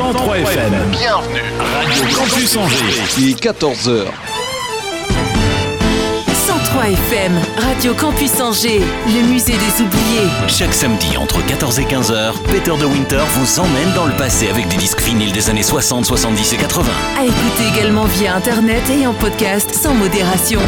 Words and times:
103 0.00 0.38
FM. 0.38 0.72
Bienvenue. 0.92 1.42
Radio 1.58 2.04
Campus 2.16 2.56
Angers. 2.56 3.02
Il 3.18 3.28
est 3.28 3.44
14h. 3.44 4.06
103 6.46 6.84
FM, 6.88 7.38
Radio 7.58 7.92
Campus 7.92 8.40
Angers, 8.40 8.80
le 9.06 9.28
musée 9.28 9.52
des 9.52 9.82
oubliés. 9.82 10.26
Chaque 10.48 10.72
samedi 10.72 11.18
entre 11.18 11.44
14 11.44 11.80
et 11.80 11.84
15h, 11.84 12.32
Peter 12.50 12.72
de 12.80 12.86
Winter 12.86 13.20
vous 13.34 13.60
emmène 13.60 13.92
dans 13.94 14.06
le 14.06 14.14
passé 14.14 14.48
avec 14.48 14.68
des 14.68 14.78
disques 14.78 15.02
vinyles 15.02 15.32
des 15.32 15.50
années 15.50 15.62
60, 15.62 16.06
70 16.06 16.54
et 16.54 16.56
80. 16.56 16.90
À 17.18 17.24
écouter 17.24 17.68
également 17.76 18.04
via 18.04 18.34
internet 18.34 18.82
et 18.88 19.06
en 19.06 19.12
podcast 19.12 19.74
sans 19.74 19.92
modération. 19.92 20.60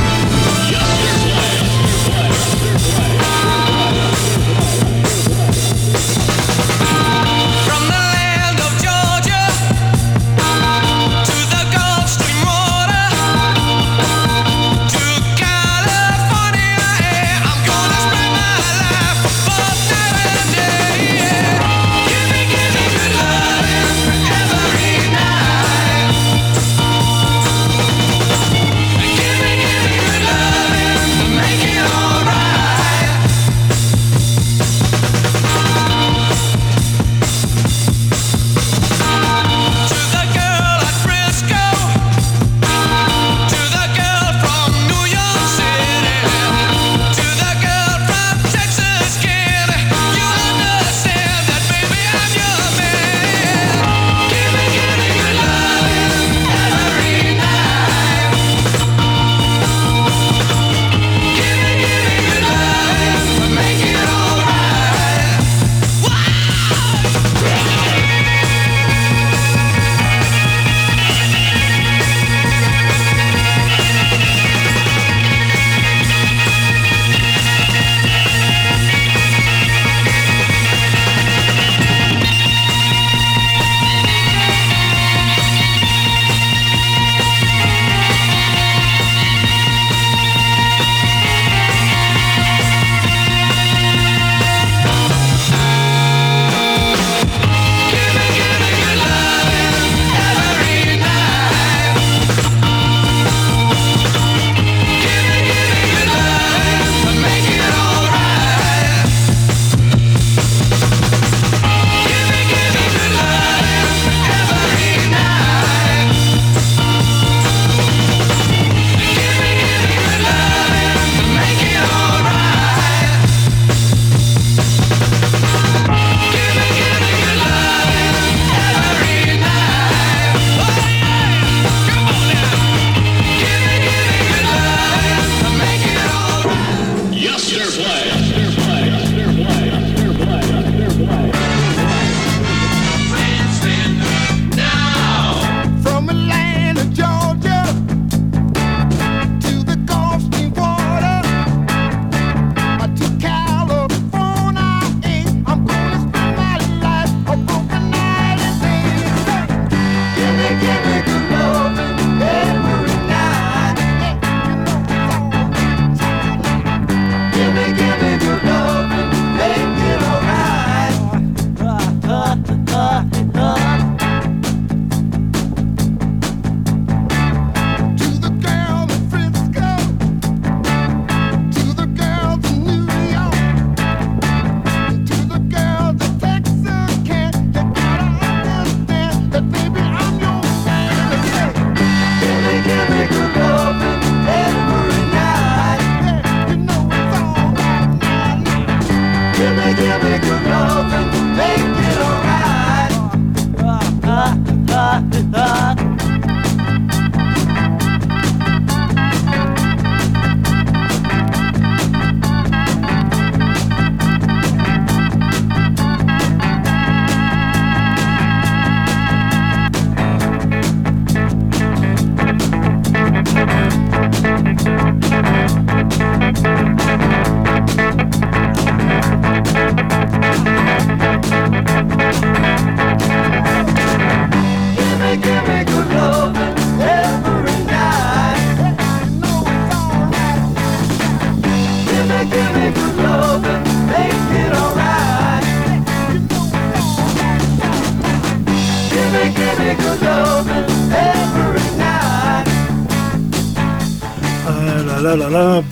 Give 199.42 199.56
me, 199.56 199.74
give 199.74 200.04
me 200.04 200.18
good 200.20 200.44
love 200.44 200.92
and 200.92 201.36
make 201.36 201.86
it 201.88 201.98
all. 201.98 202.11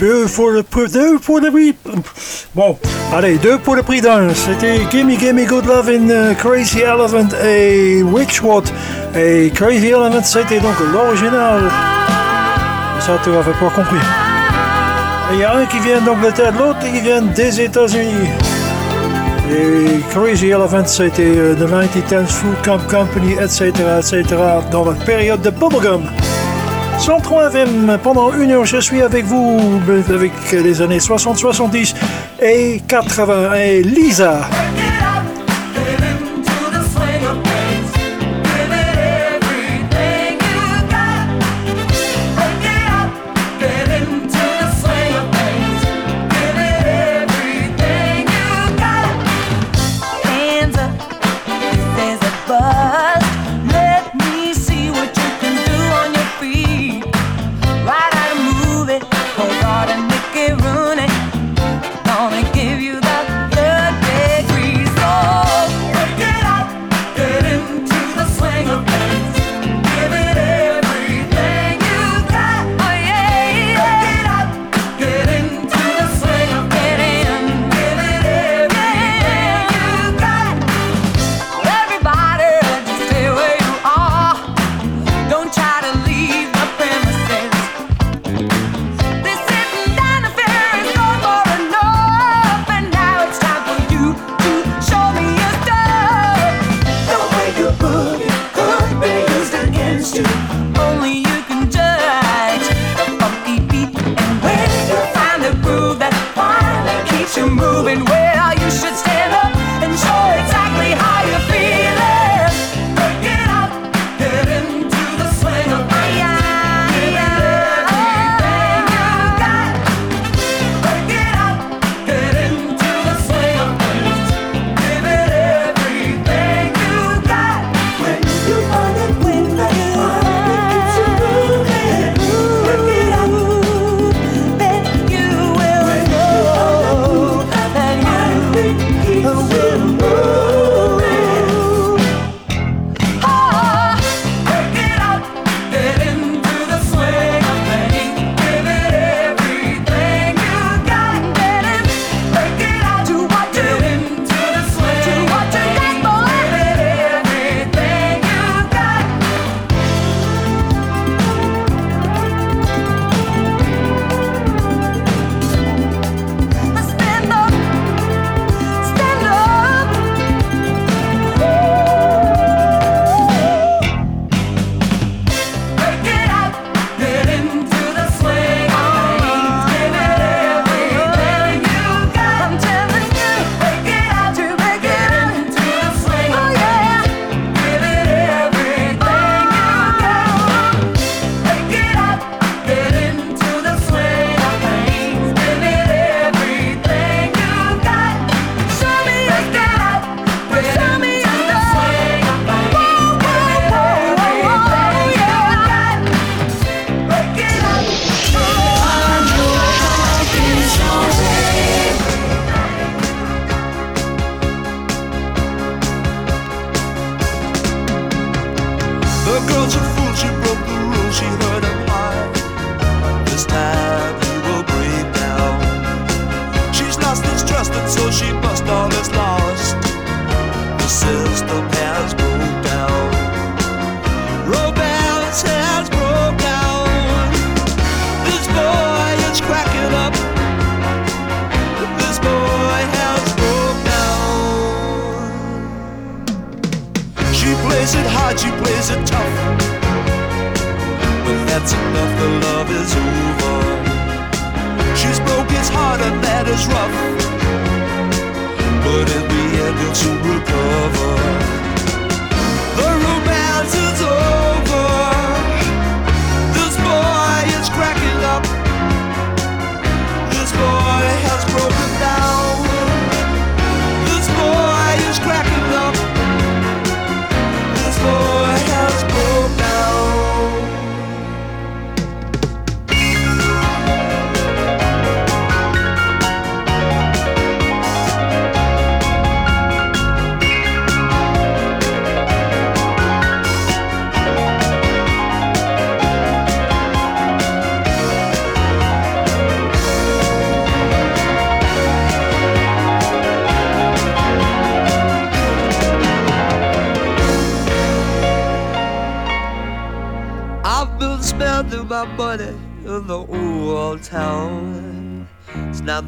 Deux 0.01 0.25
pour 0.29 0.49
le 0.49 0.63
prix. 0.63 0.91
Deux 0.91 1.19
pour 1.19 1.41
le 1.41 1.51
prix. 1.51 1.75
Bon, 2.55 2.79
allez, 3.15 3.37
deux 3.37 3.59
pour 3.59 3.77
le 3.77 3.83
prix 3.83 4.01
d'un. 4.01 4.33
C'était 4.33 4.81
Gimme 4.91 5.11
Gimme 5.19 5.45
Good 5.45 5.67
Love 5.67 5.91
in 5.91 6.09
uh, 6.09 6.35
Crazy 6.37 6.81
Elephant 6.81 7.29
et 7.45 8.03
Witchwood. 8.03 8.65
Et 9.15 9.53
Crazy 9.55 9.89
Elephant, 9.89 10.23
c'était 10.23 10.59
donc 10.59 10.75
l'original. 10.91 11.65
Ça, 13.01 13.19
tu 13.23 13.29
n'avais 13.29 13.53
pas 13.53 13.71
compris. 13.77 14.01
Il 15.35 15.41
y 15.41 15.45
a 15.45 15.55
un 15.55 15.67
qui 15.67 15.79
vient 15.81 16.01
d'Angleterre, 16.01 16.53
l'autre 16.59 16.79
qui 16.81 17.01
vient 17.01 17.21
des 17.21 17.61
États-Unis. 17.61 18.31
Et 19.53 20.01
Crazy 20.15 20.49
Elephant, 20.49 20.87
c'était 20.87 21.55
The 21.59 21.69
90 21.69 22.33
Food 22.33 22.57
Camp 22.65 22.81
Company, 22.89 23.35
etc., 23.35 23.71
etc., 23.99 24.25
dans 24.73 24.87
la 24.87 24.95
période 25.05 25.43
de 25.43 25.51
Bubblegum. 25.51 26.05
103 27.01 27.47
FM, 27.49 27.99
pendant 28.03 28.31
une 28.35 28.51
heure, 28.51 28.67
je 28.67 28.77
suis 28.77 29.01
avec 29.01 29.25
vous, 29.25 29.59
avec 30.11 30.33
les 30.53 30.83
années 30.83 31.01
60, 31.01 31.39
70 31.39 31.95
et 32.43 32.83
80. 32.87 33.55
Et 33.55 33.83
Lisa. 33.83 34.43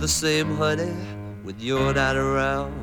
The 0.02 0.08
same, 0.08 0.56
honey, 0.56 0.92
when 1.44 1.54
you're 1.60 1.94
not 1.94 2.16
around. 2.16 2.74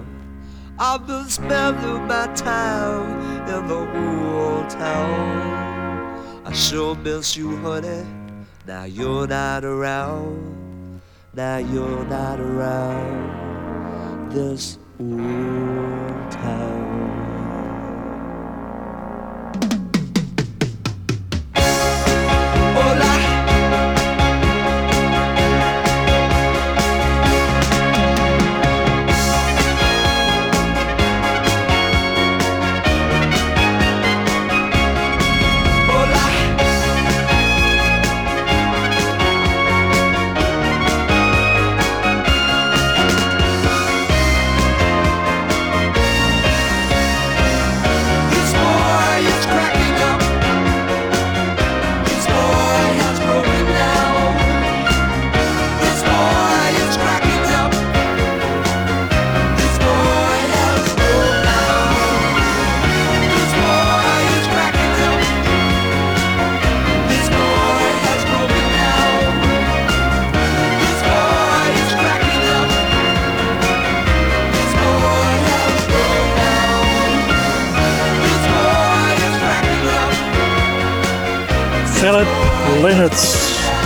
I've 0.80 1.06
been 1.06 1.28
spending 1.28 2.08
my 2.08 2.28
time 2.28 3.46
in 3.46 3.68
the 3.68 3.76
old 3.76 4.70
town. 4.70 6.46
I 6.46 6.54
sure 6.54 6.96
miss 6.96 7.36
you, 7.36 7.58
honey. 7.58 8.06
Now 8.66 8.86
you're 8.86 9.28
not 9.28 9.66
around. 9.66 11.02
Now 11.34 11.58
you're 11.58 12.06
not 12.06 12.40
around 12.40 14.32
this 14.32 14.80
old 14.98 15.89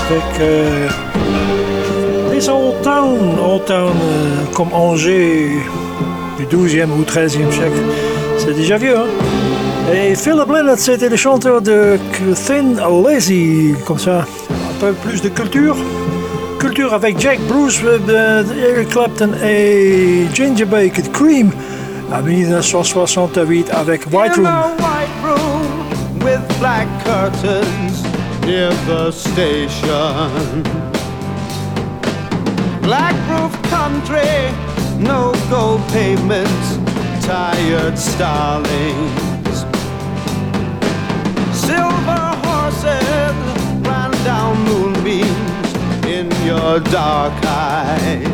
avec 0.09 0.39
euh, 0.41 0.87
les 2.33 2.49
Old 2.49 2.81
Town, 2.81 3.17
Old 3.39 3.65
Town 3.65 3.93
comme 4.53 4.73
Angers 4.73 5.49
du 6.37 6.45
12e 6.45 6.89
ou 6.97 7.03
13e 7.03 7.51
siècle. 7.51 7.81
C'est 8.37 8.53
déjà 8.53 8.77
vieux, 8.77 8.97
hein? 8.97 9.07
Et 9.93 10.15
Philip 10.15 10.47
Lynott, 10.47 10.79
c'était 10.79 11.09
le 11.09 11.15
chanteur 11.15 11.61
de 11.61 11.97
Thin 12.47 12.75
Lazy, 13.05 13.75
comme 13.85 13.99
ça, 13.99 14.19
un 14.49 14.79
peu 14.79 14.93
plus 14.93 15.21
de 15.21 15.29
culture. 15.29 15.75
Culture 16.59 16.93
avec 16.93 17.19
Jack 17.19 17.39
Bruce, 17.47 17.81
euh, 17.85 18.43
Eric 18.57 18.89
Clapton 18.89 19.31
et 19.43 20.25
Ginger 20.33 20.65
Baker 20.65 21.03
Cream 21.11 21.51
en 22.11 22.21
1968 22.21 23.69
avec 23.71 24.05
White 24.11 24.35
Room. 24.35 24.45
White 24.45 25.09
room 25.23 26.23
with 26.23 26.59
black 26.59 26.87
curtains. 27.03 28.02
Near 28.45 28.69
the 28.85 29.11
station. 29.11 30.63
Black 32.81 33.15
roof 33.29 33.53
country, 33.69 34.51
no 34.99 35.33
gold 35.49 35.81
pavements, 35.89 36.67
tired 37.25 37.97
starlings. 37.97 39.57
Silver 41.65 42.25
horses 42.43 43.35
ran 43.87 44.11
down 44.25 44.57
moonbeams 44.65 46.05
in 46.05 46.29
your 46.45 46.79
dark 46.91 47.33
eyes. 47.45 48.27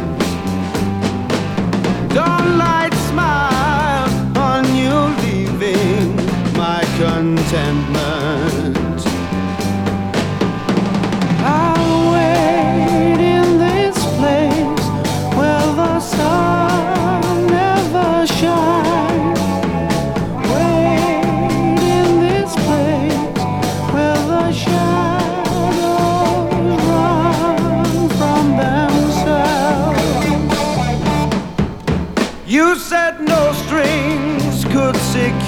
Dawnlight 2.15 2.95
smile 3.09 4.09
on 4.37 4.63
you 4.75 4.95
leaving 5.23 6.15
my 6.57 6.81
contentment. 6.97 8.08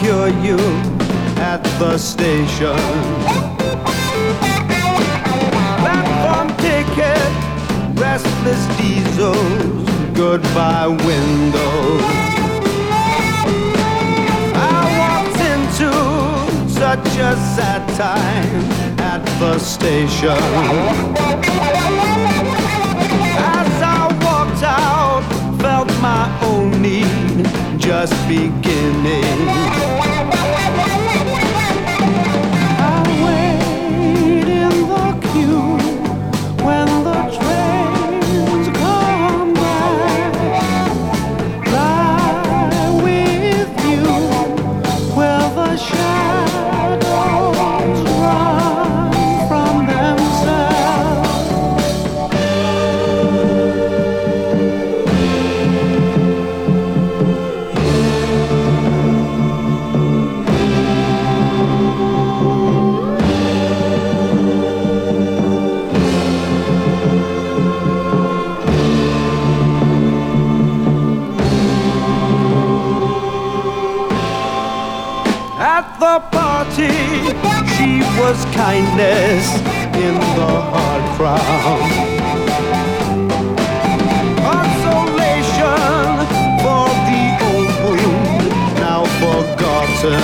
Secure 0.01 0.29
you 0.43 0.57
at 1.37 1.61
the 1.77 1.95
station. 1.95 2.75
Platform 5.77 6.47
ticket, 6.57 7.31
restless 7.99 8.63
diesels, 8.77 9.89
goodbye 10.15 10.87
windows. 10.87 12.01
I 14.57 14.79
walked 15.01 15.41
into 15.53 15.91
such 16.69 17.07
a 17.17 17.35
sad 17.55 17.87
time 17.95 18.63
at 18.99 19.23
the 19.39 19.59
station. 19.59 20.41
As 23.37 23.71
I 23.83 24.07
walked 24.25 24.63
out, 24.63 25.23
felt 25.61 25.89
my 26.01 26.25
own 26.43 26.81
need 26.81 27.20
just 27.77 28.13
beginning. 28.27 30.20
Was 78.21 78.45
kindness 78.53 79.45
in 79.97 80.13
the 80.37 80.51
hard 80.71 81.03
crowd. 81.17 81.91
Consolation 84.45 86.11
for 86.61 86.85
the 87.09 87.23
old 87.49 87.73
wound 87.81 88.49
now 88.85 89.01
forgotten. 89.21 90.21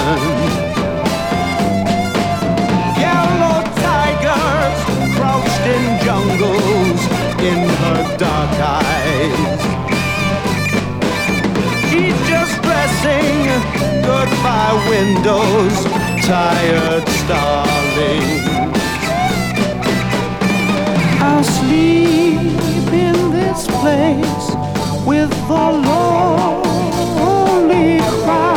Yellow 3.03 3.59
tigers 3.85 4.79
crouched 5.15 5.65
in 5.75 5.83
jungles 6.05 7.01
in 7.49 7.59
her 7.81 8.01
dark 8.17 8.53
eyes. 8.77 9.59
She's 11.89 12.17
just 12.29 12.61
dressing 12.61 13.37
goodbye 14.05 14.77
windows 14.87 16.06
tired 16.27 17.07
starling. 17.07 18.23
I'll 21.21 21.41
sleep 21.41 22.91
in 22.91 23.31
this 23.31 23.65
place 23.67 24.47
with 25.05 25.29
the 25.47 25.65
lonely 26.67 27.99
crowd. 28.23 28.56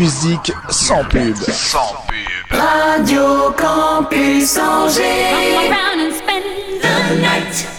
Musique 0.00 0.50
sans 0.70 1.04
pub. 1.04 1.36
Sans 1.36 1.92
pub. 2.08 2.58
Radio 2.58 3.52
Campus 3.52 4.56
Angers. 4.56 5.30
Come 5.30 5.70
around 5.70 6.00
and 6.00 6.14
spend 6.14 6.44
the 7.10 7.20
night. 7.20 7.69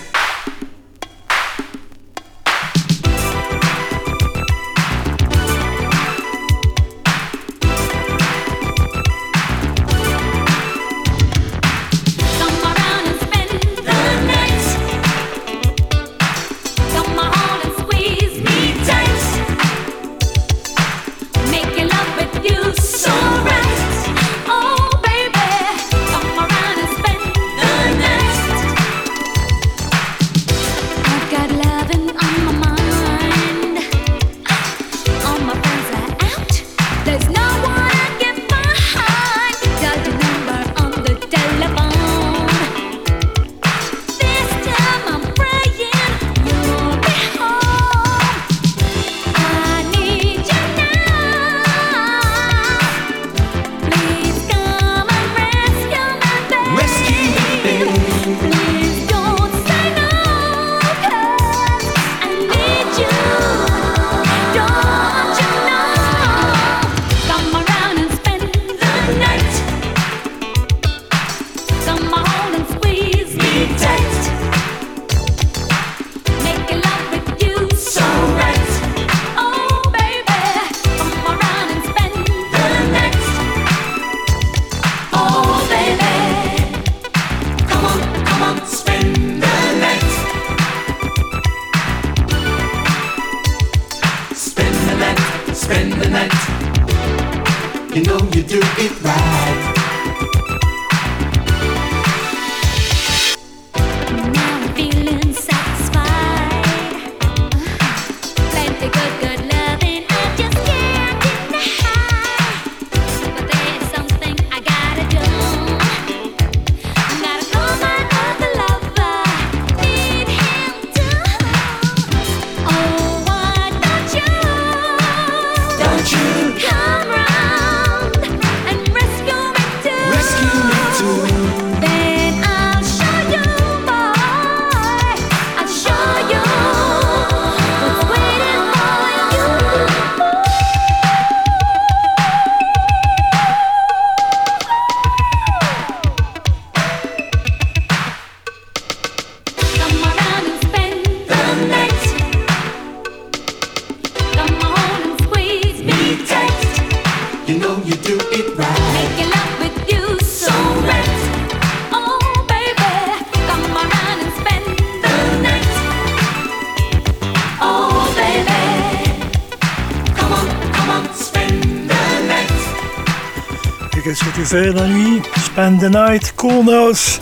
Fais 174.51 174.73
la 174.73 174.85
nuit, 174.85 175.21
spend 175.37 175.79
the 175.79 175.89
night, 175.89 176.33
cool 176.35 176.65
nose. 176.65 177.21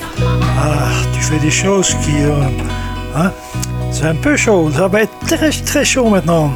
Ah, 0.57 0.89
tu 1.13 1.21
fais 1.21 1.37
des 1.37 1.51
choses 1.51 1.93
qui... 2.01 2.23
Euh, 2.23 2.41
hein? 3.15 3.31
C'est 3.91 4.05
un 4.05 4.15
peu 4.15 4.35
chaud, 4.35 4.71
ça 4.71 4.87
va 4.87 5.03
être 5.03 5.13
très 5.27 5.51
très 5.51 5.85
chaud 5.85 6.09
maintenant. 6.09 6.51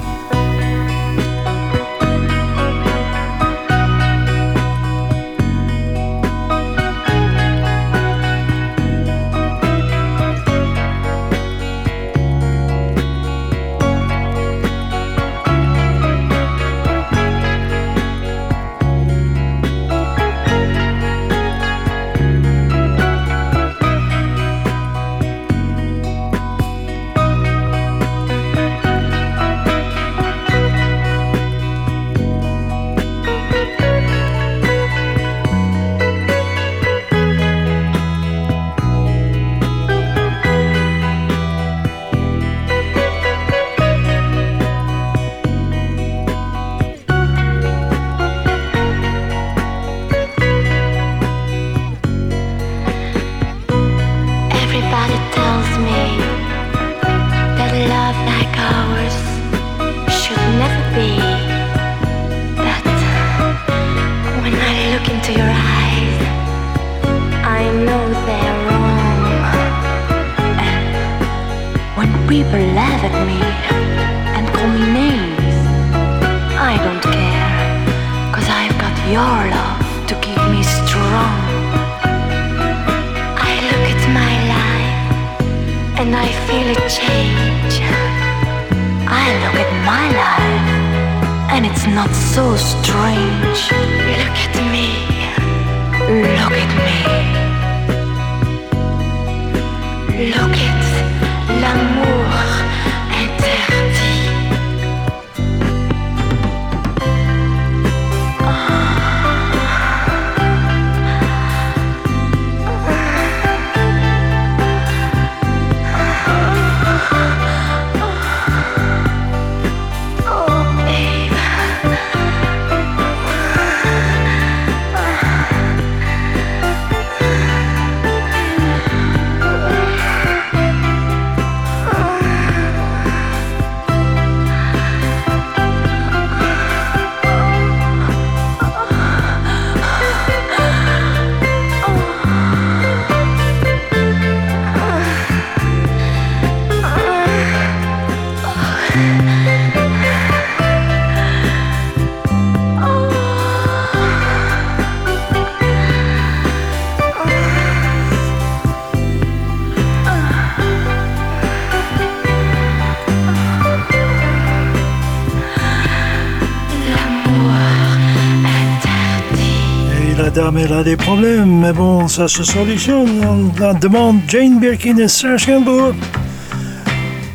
Dame, 170.34 170.58
elle 170.58 170.74
a 170.74 170.84
des 170.84 170.98
problèmes, 170.98 171.60
mais 171.60 171.74
bon, 171.74 172.08
ça 172.08 172.28
se 172.28 172.44
solutionne. 172.44 173.22
On 173.28 173.74
demande 173.80 174.20
Jane 174.28 174.60
Birkin 174.60 174.98
et 174.98 175.08
Serge 175.08 175.46
Gainsbourg 175.46 175.94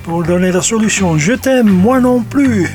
pour 0.03 0.25
donner 0.25 0.51
la 0.51 0.63
solution. 0.63 1.17
Je 1.17 1.35
t'aime, 1.35 1.69
moi 1.69 2.01
non 2.01 2.21
plus. 2.21 2.69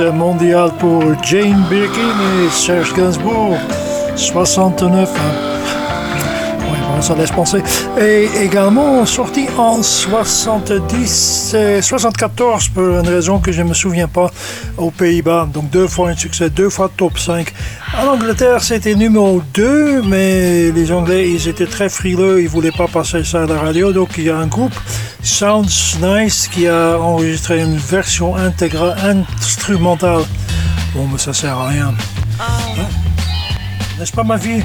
Mondial 0.00 0.70
pour 0.78 1.02
Jane 1.22 1.64
Birkin 1.70 2.14
et 2.44 2.50
Serge 2.50 2.94
Gainsbourg. 2.94 3.56
69. 4.16 5.08
Hein. 5.08 5.20
Oui, 6.60 6.78
bon, 6.88 7.02
ça 7.02 7.14
laisse 7.14 7.30
penser. 7.30 7.62
Et 8.00 8.28
également 8.42 9.04
sorti 9.06 9.46
en 9.56 9.82
70, 9.82 11.56
74 11.80 12.68
pour 12.68 12.82
une 12.82 13.08
raison 13.08 13.38
que 13.38 13.52
je 13.52 13.62
ne 13.62 13.68
me 13.68 13.74
souviens 13.74 14.08
pas 14.08 14.30
aux 14.76 14.90
Pays-Bas. 14.90 15.48
Donc 15.52 15.70
deux 15.70 15.86
fois 15.86 16.10
un 16.10 16.16
succès, 16.16 16.50
deux 16.50 16.70
fois 16.70 16.90
top 16.96 17.18
5. 17.18 17.52
En 18.02 18.08
Angleterre, 18.08 18.62
c'était 18.62 18.94
numéro 18.94 19.42
2, 19.54 20.02
mais 20.02 20.70
les 20.72 20.92
Anglais, 20.92 21.30
ils 21.30 21.48
étaient 21.48 21.66
très 21.66 21.88
frileux, 21.88 22.40
ils 22.40 22.44
ne 22.44 22.48
voulaient 22.48 22.72
pas 22.76 22.88
passer 22.88 23.22
ça 23.24 23.42
à 23.42 23.46
la 23.46 23.58
radio. 23.58 23.92
Donc 23.92 24.10
il 24.18 24.24
y 24.24 24.30
a 24.30 24.36
un 24.36 24.46
groupe 24.46 24.74
Sounds 25.24 25.96
Nice 26.02 26.48
qui 26.48 26.68
a 26.68 26.98
enregistré 26.98 27.60
une 27.60 27.78
version 27.78 28.36
intégrale 28.36 29.24
instrumentale. 29.40 30.24
Bon, 30.94 31.08
mais 31.10 31.18
ça 31.18 31.32
sert 31.32 31.56
à 31.56 31.68
rien. 31.68 31.94
Hein? 32.38 32.82
N'est-ce 33.98 34.12
pas 34.12 34.22
ma 34.22 34.36
vie 34.36 34.62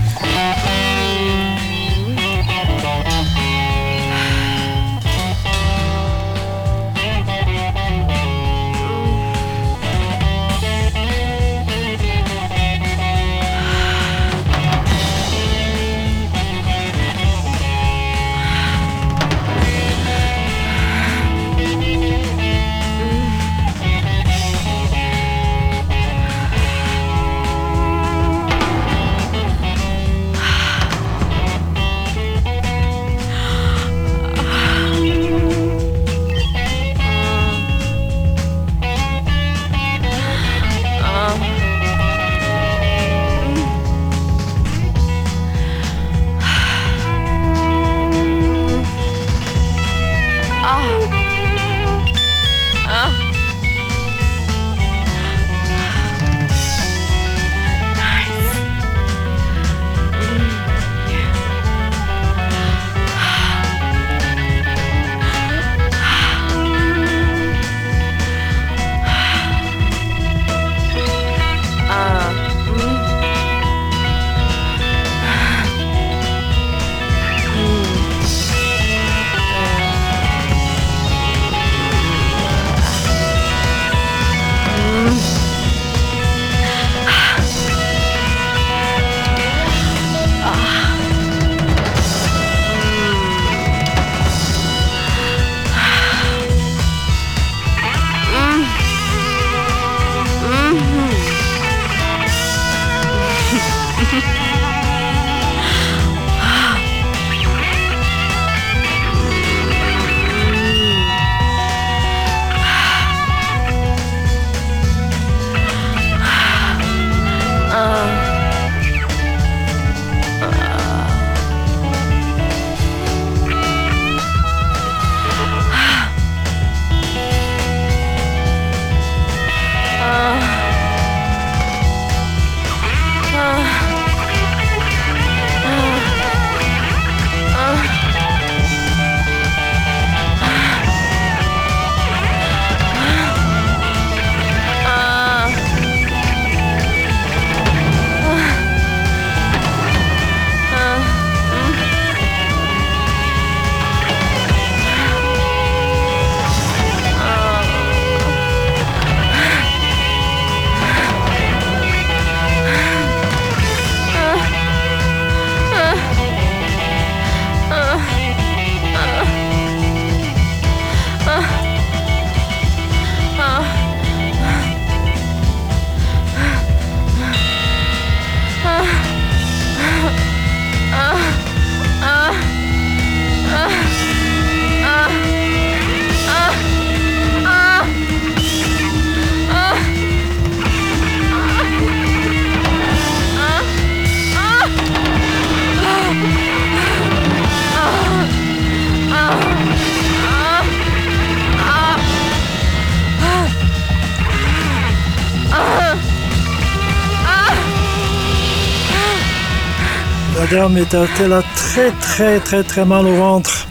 dame 210.59 210.77
était 210.77 211.27
là 211.29 211.41
très 211.55 211.91
très 212.01 212.39
très 212.41 212.63
très 212.63 212.83
mal 212.83 213.05
au 213.07 213.15
ventre. 213.15 213.65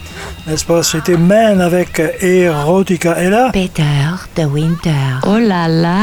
N'est-ce 0.46 0.64
pas? 0.64 0.82
C'était 0.82 1.18
Man 1.18 1.60
avec 1.60 2.00
Erotica. 2.22 3.22
Et 3.22 3.28
là? 3.28 3.50
Peter 3.52 4.08
de 4.36 4.44
Winter. 4.44 5.08
Oh 5.26 5.36
là 5.38 5.68
là 5.68 5.98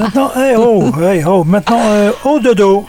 Maintenant, 0.00 0.30
hey 0.36 0.56
oh, 0.56 0.90
hey 1.00 1.22
oh, 1.24 1.44
maintenant, 1.44 1.80
euh, 1.84 2.10
au 2.24 2.40
dodo. 2.40 2.86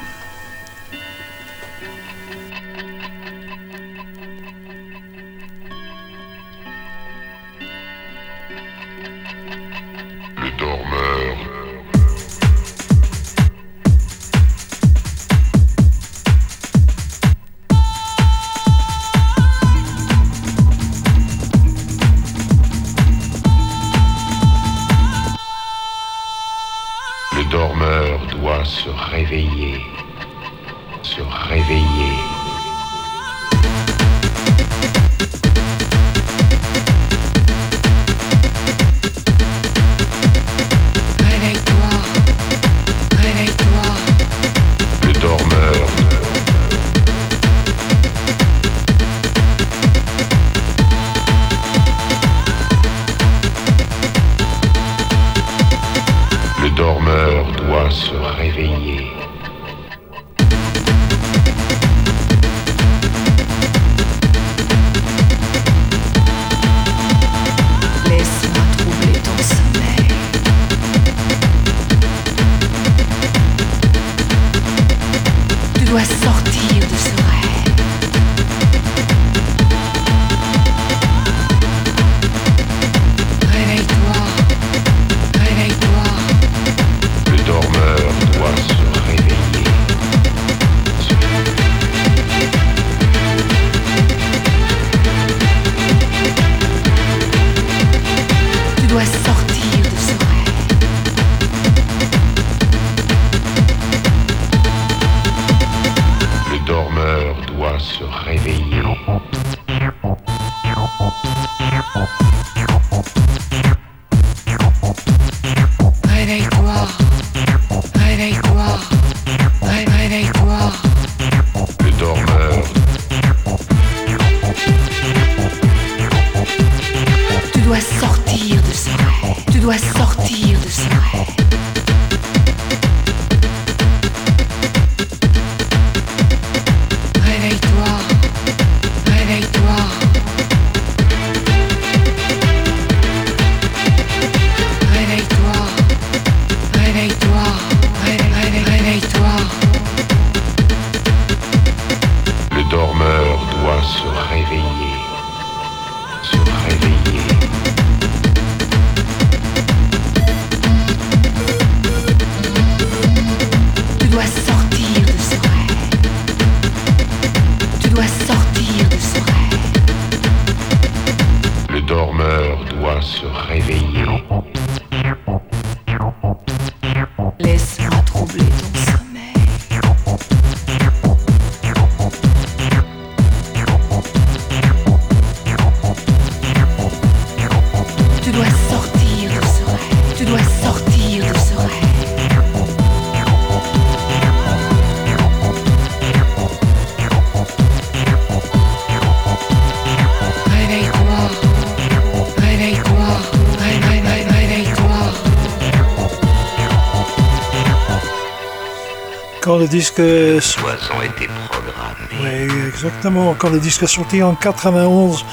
Le 209.62 209.68
disque. 209.68 210.00
ont 210.00 211.02
été 211.02 211.30
programmés. 211.50 212.48
Oui, 212.50 212.68
exactement. 212.68 213.36
Quand 213.38 213.50
le 213.50 213.60
disque 213.60 213.84
est 213.84 213.88
sorti 213.88 214.24
en 214.24 214.34
91, 214.34 215.24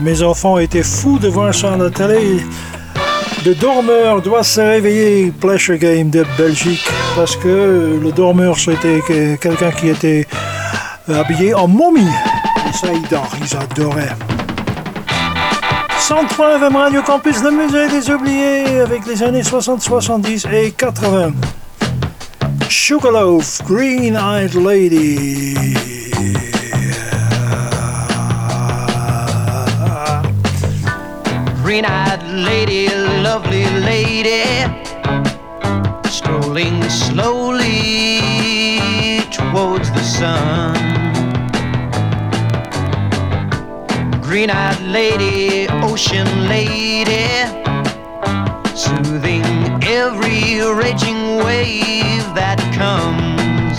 mes 0.00 0.22
enfants 0.22 0.58
étaient 0.58 0.82
fous 0.82 1.18
de 1.18 1.28
voir 1.28 1.54
ça 1.54 1.74
à 1.74 1.76
la 1.76 1.90
télé. 1.90 2.44
Le 3.44 3.54
dormeur 3.54 4.22
doit 4.22 4.42
se 4.42 4.60
réveiller, 4.60 5.30
Pleasure 5.30 5.78
Game 5.78 6.10
de 6.10 6.24
Belgique, 6.36 6.84
parce 7.14 7.36
que 7.36 7.98
le 8.02 8.10
dormeur 8.10 8.58
c'était 8.58 9.00
quelqu'un 9.40 9.70
qui 9.70 9.88
était 9.88 10.26
habillé 11.08 11.54
en 11.54 11.68
momie. 11.68 12.10
Et 12.68 12.72
ça, 12.72 12.88
ils, 12.92 13.06
ils 13.40 13.56
adoraient. 13.56 14.16
103 16.00 16.56
FM 16.56 16.76
Radio 16.76 17.02
Campus, 17.02 17.40
le 17.44 17.50
musée 17.52 17.88
des 17.88 18.10
oubliés, 18.10 18.80
avec 18.80 19.06
les 19.06 19.22
années 19.22 19.44
60, 19.44 19.80
70 19.80 20.46
et 20.52 20.72
80. 20.72 21.32
Sugarloaf, 22.88 23.64
Green 23.64 24.14
Eyed 24.14 24.54
Lady. 24.54 25.16
Green 31.64 31.84
eyed 31.84 32.22
lady, 32.22 32.86
lovely 33.24 33.66
lady, 33.80 34.44
strolling 36.08 36.80
slowly 36.88 38.20
towards 39.32 39.90
the 39.90 40.04
sun. 40.04 40.76
Green 44.22 44.48
eyed 44.48 44.80
lady, 44.82 45.66
ocean 45.82 46.28
lady, 46.48 47.26
soothing 48.76 49.42
every 49.82 50.60
raging 50.60 51.38
wave 51.38 52.15
comes. 52.76 53.78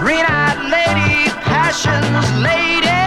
Green 0.00 0.24
eyed 0.40 0.60
lady, 0.76 1.28
passion's 1.50 2.28
lady, 2.48 3.04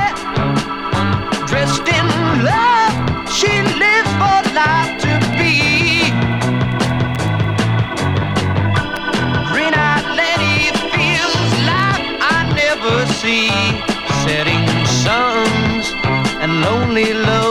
dressed 1.50 1.88
in 1.98 2.08
love, 2.50 2.94
she 3.38 3.52
lives 3.84 4.12
for 4.22 4.40
life 4.62 4.94
to 5.06 5.14
be. 5.40 5.56
Green 9.52 9.74
eyed 9.88 10.08
lady 10.22 10.70
feels 10.94 11.52
life 11.72 12.06
I 12.36 12.38
never 12.62 12.96
see 13.22 13.50
setting 14.26 14.66
suns 15.04 15.86
and 16.42 16.62
lonely 16.62 17.14
lovers 17.14 17.45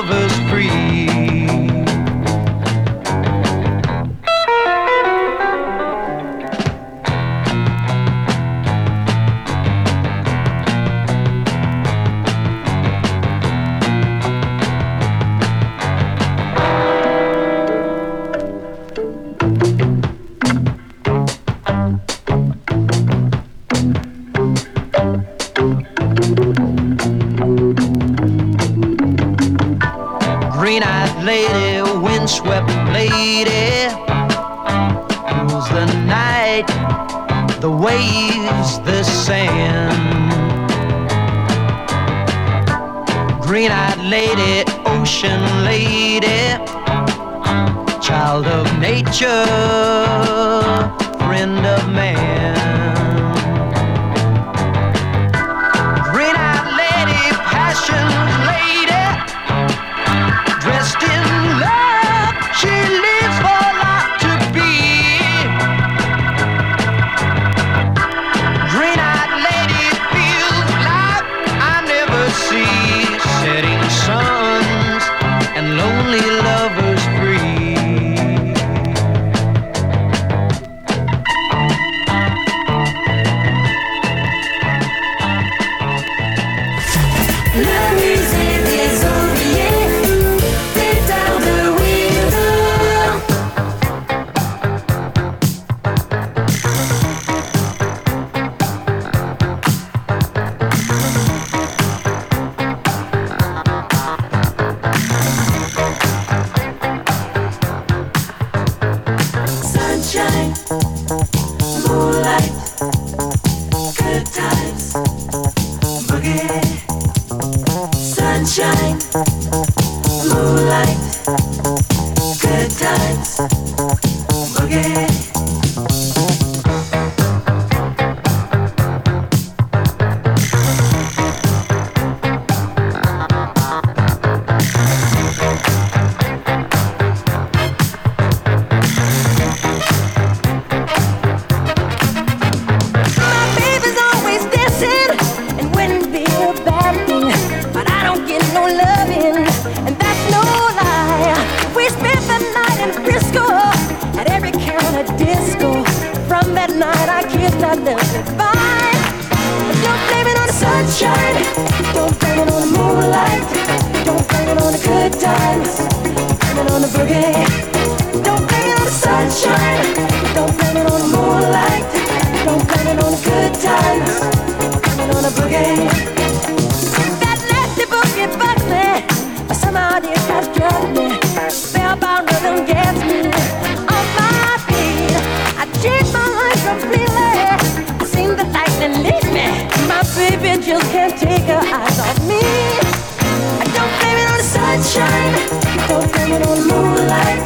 just 190.79 190.91
can't 190.91 191.17
take 191.17 191.47
her 191.47 191.63
eyes 191.63 192.01
off 192.01 192.19
me. 192.27 192.43
I 192.43 193.67
don't 193.77 193.93
blame 193.99 194.19
it 194.19 194.27
on 194.27 194.39
the 194.43 194.49
sunshine. 194.57 195.35
I 195.71 195.87
don't 195.87 196.09
blame 196.11 196.33
it 196.35 196.43
on 196.47 196.57
the 196.59 196.67
moonlight. 196.67 197.43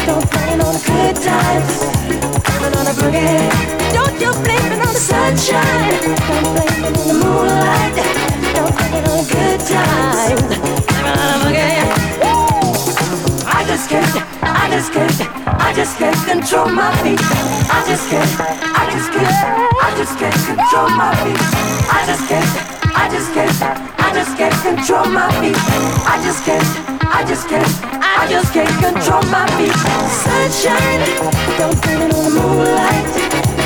I 0.00 0.06
don't 0.08 0.24
blame 0.32 0.56
it 0.56 0.64
on 0.64 0.72
the 0.72 0.82
good 0.88 1.16
times. 1.20 1.72
Blame 2.40 2.64
it 2.64 2.76
on 2.80 2.84
the 2.88 2.94
boogie. 2.96 3.52
Don't 3.92 4.16
you 4.16 4.32
blame 4.32 4.72
it 4.72 4.80
on 4.80 4.92
the 4.96 5.04
sunshine. 5.12 5.92
Don't 6.24 6.48
blame 6.56 6.84
it 6.88 6.96
on 6.96 7.06
the 7.10 7.16
moonlight. 7.20 7.94
Don't 8.56 8.72
blame 8.72 8.94
it 8.96 9.04
on 9.12 9.16
the 9.20 9.28
good 9.28 9.60
times. 9.60 10.40
Blame 10.40 11.04
it 11.04 11.20
on 11.20 11.36
the 11.36 11.44
boogie. 11.44 11.84
I 13.44 13.60
just 13.68 13.90
can't. 13.90 14.14
I 14.40 14.70
just 14.72 14.92
can't. 14.92 15.20
I 15.60 15.72
just 15.74 15.98
can't 15.98 16.16
control 16.24 16.68
my 16.72 16.88
feet. 17.02 17.20
I 17.20 17.84
just 17.86 18.08
can't. 18.08 18.40
I 18.40 18.88
just 18.90 19.12
can't 19.12 19.69
just 20.00 20.18
can't 20.18 20.32
control 20.32 20.88
my 20.96 21.12
feet. 21.20 21.36
I 21.92 22.00
just 22.08 22.24
can't, 22.24 22.48
I 22.96 23.04
just 23.12 23.34
can't, 23.34 23.52
I 24.00 24.08
just 24.14 24.32
can't 24.38 24.56
control 24.64 25.04
my 25.12 25.28
feet. 25.36 25.60
I 26.08 26.16
just 26.24 26.42
can't, 26.42 26.64
I 27.04 27.20
just 27.28 27.46
can't. 27.50 27.68
I 28.00 28.26
just 28.26 28.50
can't 28.54 28.72
control 28.80 29.20
my 29.28 29.44
feet. 29.60 29.76
Sunshine, 30.24 31.04
don't 31.60 31.76
blame 31.84 32.00
it 32.00 32.14
on 32.16 32.24
the 32.24 32.32
moonlight. 32.32 33.12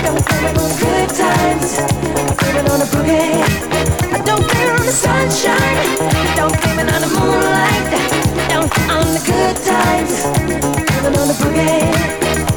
Don't 0.02 0.18
blame 0.26 0.46
it 0.50 0.58
on 0.58 0.66
the 0.66 0.78
good 0.82 1.08
times. 1.14 1.78
Don't 1.78 2.34
blame 2.34 2.56
it 2.58 2.66
on 2.66 2.78
the 2.82 2.88
boogie. 2.90 3.38
I 4.10 4.18
don't 4.26 4.42
blame 4.42 4.66
it 4.66 4.74
on 4.74 4.86
the 4.86 4.90
sunshine. 4.90 5.86
Don't 6.34 6.50
blame 6.50 6.82
it 6.82 6.90
on 6.90 7.00
the 7.00 7.10
moonlight. 7.14 7.86
Don't 8.50 8.74
on 8.90 9.06
the 9.14 9.22
good 9.22 9.56
times. 9.62 10.14
Blame 10.98 11.14
it 11.14 11.16
on 11.16 11.28
the 11.30 11.36
boogie. 11.38 12.53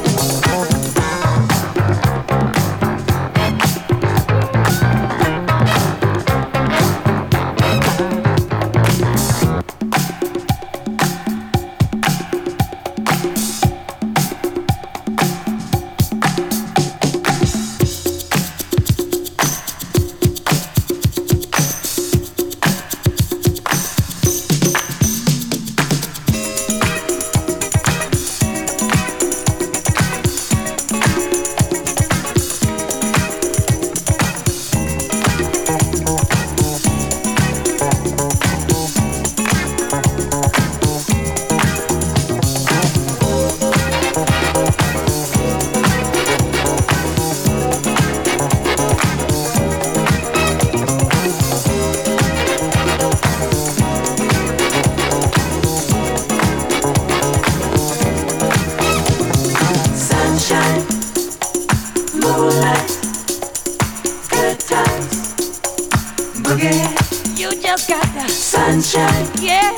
sunshine, 68.80 69.26
yeah, 69.42 69.72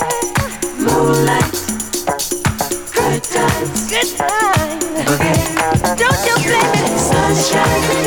moonlight, 0.77 1.53
good 2.93 3.23
times, 3.25 3.89
good 3.89 4.17
times. 4.19 4.85
Okay, 5.09 5.41
don't 5.97 6.27
you 6.27 6.35
blame 6.45 6.75
it, 6.75 6.99
sunshine. 6.99 8.00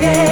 Yeah. 0.00 0.30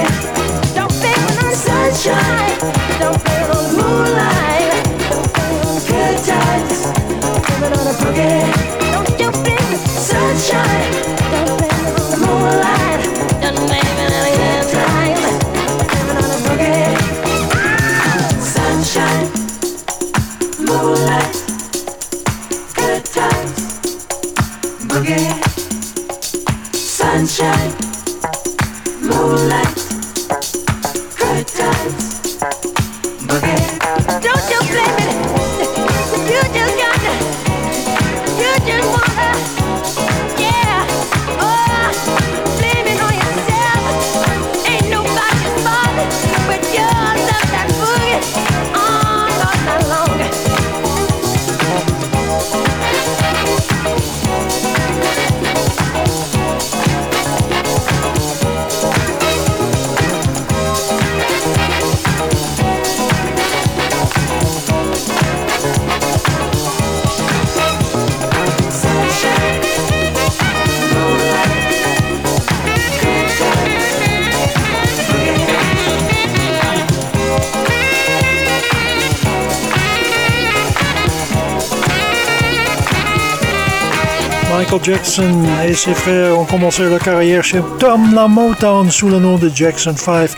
Jackson 84.89 85.43
et 85.67 85.75
ses 85.75 85.93
frères 85.93 86.39
ont 86.39 86.45
commencé 86.45 86.81
leur 86.81 86.97
carrière 86.97 87.43
chez 87.43 87.61
Tom 87.77 88.15
La 88.15 88.27
Motown 88.27 88.89
sous 88.89 89.07
le 89.07 89.19
nom 89.19 89.37
de 89.37 89.47
Jackson 89.47 89.95
5. 89.95 90.31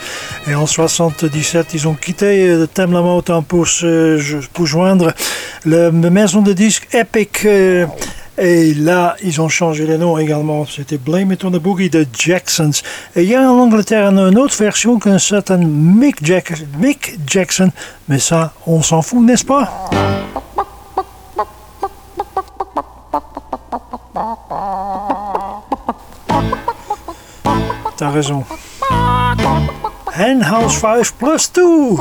Et 0.50 0.56
en 0.56 0.68
77, 0.68 1.74
ils 1.74 1.88
ont 1.88 1.94
quitté 1.94 2.50
euh, 2.50 2.68
Tom 2.68 2.92
La 2.92 3.00
Motown 3.00 3.46
pour, 3.46 3.66
se, 3.66 4.20
joindre 4.62 5.14
la 5.64 5.90
maison 5.92 6.42
de 6.42 6.52
disques 6.52 6.90
Epic. 6.94 7.46
Euh, 7.46 7.86
et 8.38 8.74
là, 8.74 9.16
ils 9.24 9.40
ont 9.40 9.48
changé 9.48 9.86
les 9.86 9.98
noms 9.98 10.18
également. 10.18 10.66
C'était 10.66 10.98
Blame 10.98 11.32
It 11.32 11.46
on 11.46 11.52
the 11.52 11.62
Boogie 11.62 11.90
de 11.90 12.06
Jacksons. 12.12 12.72
Et 13.16 13.24
il 13.24 13.30
y 13.30 13.36
a 13.36 13.50
en 13.50 13.58
Angleterre 13.58 14.08
une 14.08 14.38
autre 14.38 14.58
version 14.58 15.00
qu'un 15.00 15.20
certain 15.20 15.60
Mick, 15.60 16.18
Jack 16.22 16.52
Mick 16.78 17.18
Jackson. 17.26 17.72
Mais 18.10 18.20
ça, 18.20 18.52
on 18.68 18.82
s'en 18.82 19.02
fout, 19.02 19.24
n'est-ce 19.24 19.46
pas? 19.46 19.90
T'as 28.02 28.10
raison. 28.10 28.44
Henhouse 30.18 30.74
5 30.74 31.12
plus 31.20 31.54
2 31.54 31.98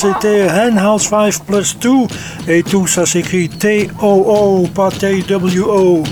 C'était 0.00 0.46
Henhouse 0.48 1.08
5 1.08 1.44
plus 1.44 1.76
2. 1.80 1.90
Et 2.46 2.62
tout 2.62 2.86
ça 2.86 3.04
s'écrit 3.04 3.48
T-O-O, 3.48 4.68
pas 4.72 4.92
T-W-O. 4.92 6.04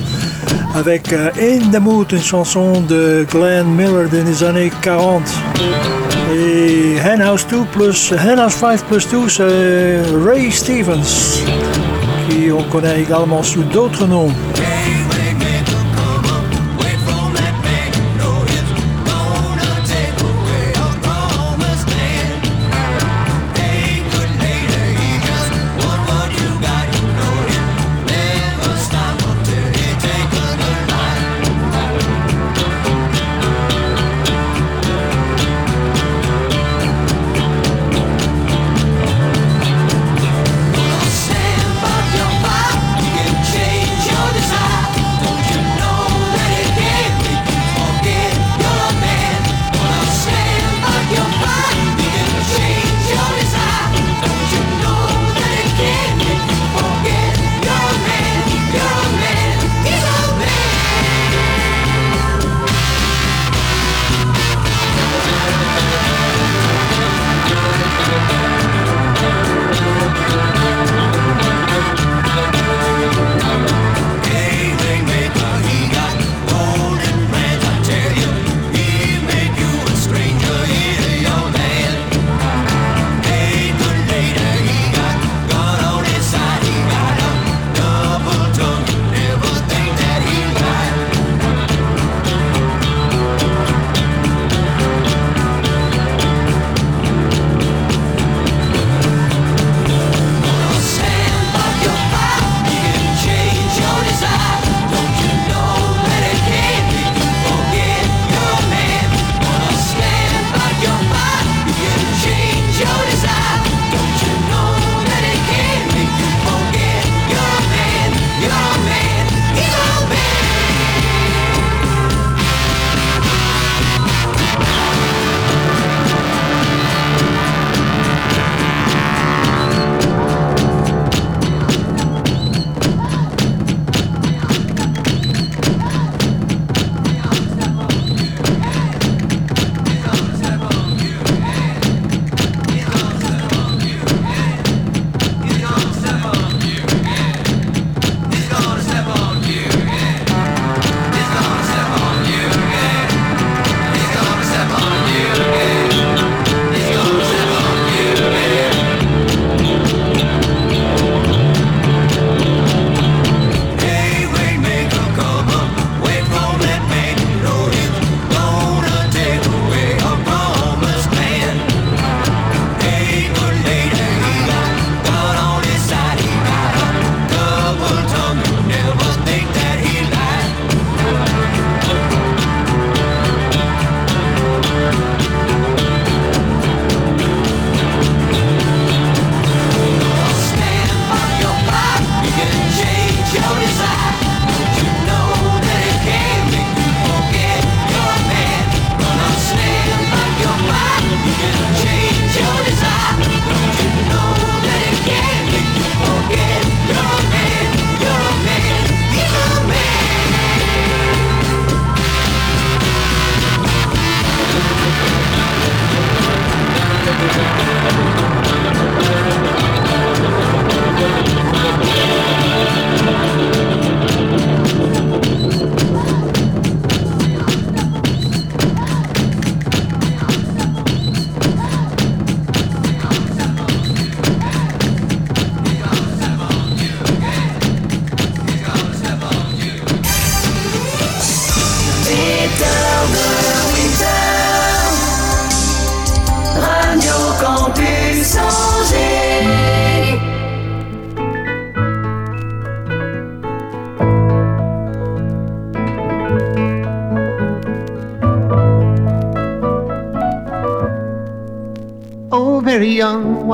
Avec 0.75 1.13
euh, 1.13 1.31
In 1.41 1.71
the 1.71 1.81
Mood, 1.81 2.11
une 2.11 2.21
chanson 2.21 2.81
de 2.81 3.25
Glenn 3.31 3.65
Miller 3.69 4.09
des 4.09 4.43
années 4.43 4.73
40. 4.83 5.23
Et 6.35 6.97
Henhouse 7.01 7.47
2 7.49 7.59
plus, 7.71 8.13
Henhouse 8.13 8.55
5 8.55 8.83
plus 8.87 9.09
2, 9.09 9.29
c'est 9.29 10.03
Ray 10.27 10.51
Stevens, 10.51 11.45
qui 12.29 12.51
on 12.51 12.65
connaît 12.65 13.03
également 13.03 13.45
sous 13.45 13.63
d'autres 13.63 14.09
noms. 14.09 14.33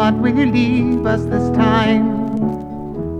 What 0.02 0.14
will 0.18 0.36
you 0.36 0.46
leave 0.46 1.06
us 1.06 1.24
this 1.26 1.48
time? 1.56 2.04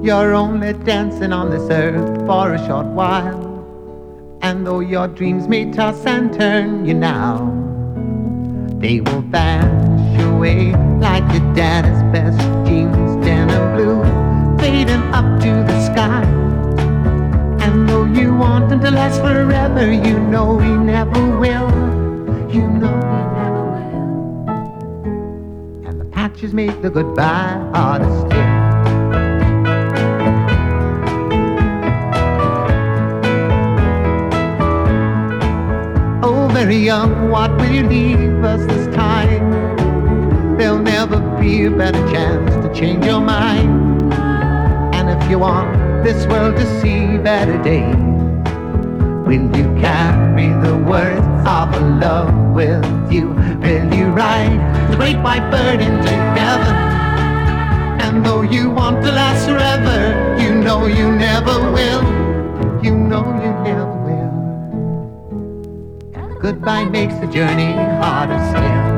You're 0.03 0.35
only 0.35 0.73
dancing 0.73 1.33
on 1.33 1.49
this 1.49 1.71
earth 1.71 2.27
for 2.27 2.55
a 2.55 2.67
short 2.67 2.87
while. 2.87 3.39
And 4.43 4.67
though 4.67 4.81
your 4.81 5.07
dreams 5.07 5.47
may 5.47 5.71
toss 5.71 6.05
and 6.07 6.35
turn 6.35 6.85
you 6.85 6.95
now, 6.95 7.37
they 8.81 9.01
will 9.01 9.21
vanish 9.21 10.23
away 10.23 10.73
like 10.99 11.23
your 11.33 11.55
daddy's 11.55 12.03
best 12.15 12.41
jeans, 12.67 13.15
denim 13.25 13.65
blue, 13.77 14.03
fading 14.59 15.05
up 15.15 15.41
to 15.43 15.51
the 15.71 15.79
sky. 15.87 16.25
And 17.65 17.89
though 17.89 18.07
you 18.07 18.35
want 18.35 18.71
them 18.71 18.81
to 18.81 18.91
last 18.91 19.21
forever, 19.21 19.87
you 19.93 20.19
know 20.19 20.59
the 26.69 26.91
goodbye 26.91 27.71
harder 27.75 28.05
still. 28.21 28.63
Oh, 36.25 36.49
very 36.53 36.77
young, 36.77 37.31
what 37.31 37.51
will 37.57 37.71
you 37.71 37.83
leave 37.83 38.45
us 38.45 38.65
this 38.67 38.95
time? 38.95 39.51
There'll 40.57 40.79
never 40.79 41.19
be 41.41 41.65
a 41.65 41.71
better 41.71 41.99
chance 42.13 42.55
to 42.65 42.73
change 42.73 43.05
your 43.05 43.21
mind. 43.21 44.13
And 44.95 45.11
if 45.11 45.31
you 45.31 45.41
want 45.41 46.05
this 46.05 46.27
world 46.27 46.57
to 46.57 46.81
see 46.81 47.19
better 47.19 47.61
days, 47.63 47.97
will 49.27 49.57
you 49.57 49.67
carry 49.81 50.49
the 50.67 50.77
words 50.77 51.27
of 51.47 51.83
love 52.01 52.33
with 52.55 53.13
you? 53.13 53.29
Will 53.61 53.92
the 54.93 54.99
great 54.99 55.17
white 55.19 55.51
bird 55.51 55.81
heaven? 56.37 56.75
And 58.05 58.25
though 58.25 58.43
you 58.43 58.71
want 58.71 59.03
to 59.05 59.11
last 59.11 59.47
forever, 59.47 60.39
you 60.41 60.55
know 60.55 60.87
you 60.87 61.11
never 61.13 61.73
will. 61.73 62.03
You 62.85 62.95
know 62.95 63.25
you 63.45 63.53
never 63.65 63.87
will. 64.07 64.33
Goodbye 66.41 66.85
makes 66.85 67.15
the 67.15 67.27
journey 67.27 67.73
harder 67.73 68.39
still. 68.51 68.92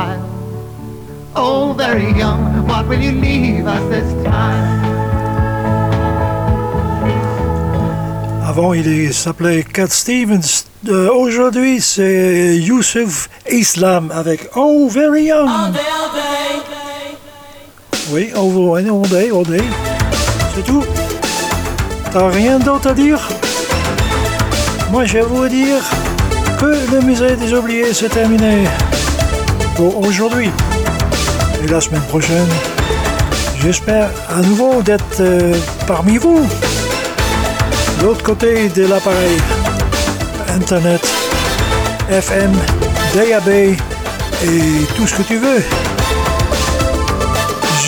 While. 0.00 0.24
Oh, 1.36 1.74
very 1.76 2.10
young, 2.18 2.66
what 2.66 2.86
will 2.88 3.00
you 3.00 3.12
leave 3.12 3.66
us 3.66 3.82
this 3.90 4.08
time? 4.24 4.80
Avant, 8.50 8.72
il 8.74 9.12
s'appelait 9.14 9.62
Cat 9.62 9.88
Stevens. 9.90 10.64
Euh, 10.88 11.08
Aujourd'hui, 11.12 11.80
c'est 11.80 12.56
Youssouf 12.56 13.28
Islam 13.48 14.10
avec 14.12 14.48
Oh, 14.56 14.88
Very 14.90 15.24
Young. 15.26 15.48
All 15.48 15.72
day, 15.72 15.78
all 16.02 16.10
day. 16.14 17.16
Oui, 18.12 18.32
all 18.34 18.50
day, 18.50 18.88
all 18.90 19.08
day, 19.08 19.30
all 19.30 19.44
day. 19.44 19.64
C'est 20.54 20.64
tout. 20.64 20.84
T'as 22.12 22.28
rien 22.28 22.58
d'autre 22.58 22.88
à 22.90 22.94
dire? 22.94 23.20
Moi, 24.90 25.04
je 25.04 25.12
vais 25.18 25.22
vous 25.22 25.46
dire 25.46 25.80
que 26.58 26.74
le 26.92 27.00
musée 27.02 27.36
des 27.36 27.52
oubliés, 27.54 27.92
c'est 27.92 28.08
terminé 28.08 28.64
pour 29.76 29.98
aujourd'hui. 29.98 30.50
Et 31.62 31.66
la 31.68 31.80
semaine 31.80 32.02
prochaine, 32.02 32.48
j'espère 33.60 34.10
à 34.28 34.40
nouveau 34.42 34.82
d'être 34.82 35.20
euh, 35.20 35.54
parmi 35.86 36.16
vous. 36.16 36.46
L'autre 38.02 38.22
côté 38.22 38.68
de 38.68 38.86
l'appareil, 38.86 39.36
Internet, 40.48 41.06
FM, 42.08 42.52
DAB 43.14 43.48
et 43.48 43.76
tout 44.96 45.06
ce 45.06 45.16
que 45.16 45.22
tu 45.22 45.36
veux. 45.38 45.62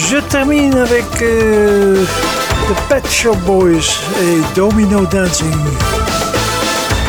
Je 0.09 0.19
termine 0.19 0.77
avec 0.77 1.07
euh, 1.23 2.05
The 2.69 2.89
Pet 2.89 3.11
Shop 3.11 3.37
Boys 3.47 3.89
et 4.21 4.55
Domino 4.55 5.07
Dancing. 5.07 5.51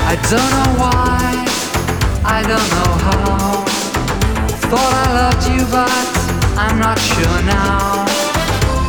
I 0.09 0.15
don't 0.29 0.39
know 0.39 0.77
why, 0.77 1.45
I 2.25 2.43
don't 2.43 2.69
know. 2.69 2.82
Thought 4.73 5.05
I 5.05 5.09
loved 5.13 5.45
you, 5.53 5.61
but 5.69 5.85
I'm 6.57 6.81
not 6.81 6.97
sure 6.97 7.41
now. 7.45 8.09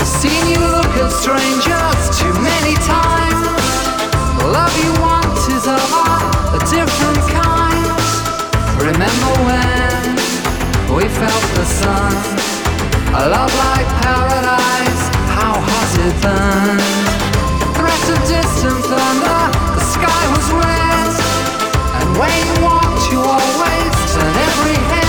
Seen 0.01 0.41
you 0.49 0.57
look 0.57 0.89
at 0.97 1.13
strangers 1.13 2.03
too 2.17 2.33
many 2.41 2.73
times. 2.89 3.45
The 4.41 4.49
love 4.49 4.73
you 4.81 4.89
want 5.05 5.37
is 5.45 5.69
of 5.69 5.85
a 6.57 6.61
different 6.73 7.21
kind. 7.29 7.85
Remember 8.81 9.33
when 9.45 10.17
we 10.97 11.05
felt 11.05 11.47
the 11.53 11.69
sun? 11.69 12.17
A 13.21 13.29
love 13.29 13.53
like 13.69 13.89
paradise, 14.01 15.05
how 15.37 15.53
hot 15.53 15.93
it 16.01 16.17
burned. 16.25 16.81
Threat 17.77 18.05
of 18.09 18.21
distant 18.25 18.81
thunder, 18.89 19.43
the 19.77 19.85
sky 19.85 20.23
was 20.33 20.49
red. 20.49 21.13
And 22.01 22.09
when 22.17 22.33
you 22.41 22.57
walk, 22.73 22.97
you 23.13 23.21
always 23.21 23.93
turn 24.17 24.33
every 24.49 24.81
head. 24.89 25.04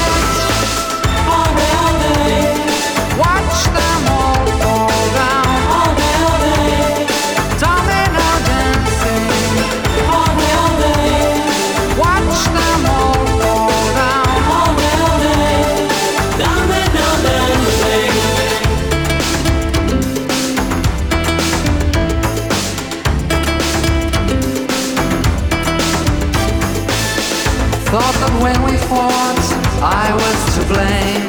When 28.90 29.36
I 29.82 30.14
was 30.14 30.40
to 30.56 30.62
blame. 30.70 31.28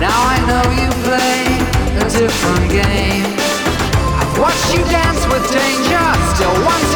Now 0.00 0.20
I 0.34 0.38
know 0.48 0.64
you 0.78 0.88
play 1.02 1.42
a 1.98 2.06
different 2.10 2.70
game. 2.70 3.26
I've 4.18 4.38
watched 4.38 4.70
you 4.74 4.84
dance 4.84 5.22
with 5.26 5.44
danger, 5.50 6.04
still 6.34 6.54
wanting 6.64 6.93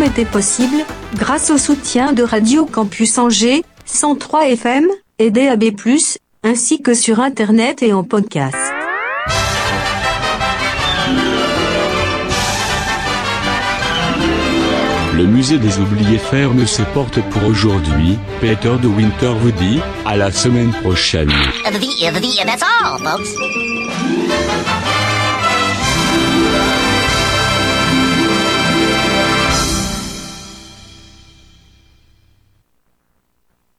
programme 0.00 0.18
était 0.18 0.30
possible 0.30 0.84
grâce 1.14 1.50
au 1.50 1.58
soutien 1.58 2.12
de 2.12 2.22
Radio 2.22 2.64
Campus 2.64 3.18
Angers, 3.18 3.64
103 3.84 4.48
FM 4.48 4.86
et 5.18 5.30
DAB+, 5.30 5.64
ainsi 6.42 6.80
que 6.80 6.94
sur 6.94 7.20
Internet 7.20 7.82
et 7.82 7.92
en 7.92 8.02
podcast. 8.02 8.56
Le 15.14 15.26
musée 15.26 15.58
des 15.58 15.78
oubliés 15.78 16.18
ferme 16.18 16.66
ses 16.66 16.84
portes 16.84 17.20
pour 17.30 17.44
aujourd'hui. 17.44 18.18
Peter 18.40 18.76
de 18.80 18.88
Winter 18.88 19.34
vous 19.38 19.52
dit 19.52 19.80
à 20.06 20.16
la 20.16 20.30
semaine 20.30 20.72
prochaine. 20.82 21.30
That's 21.62 22.62
all, 22.62 22.98
folks. 22.98 23.28